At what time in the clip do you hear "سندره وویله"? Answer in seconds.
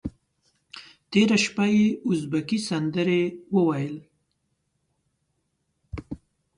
2.67-4.03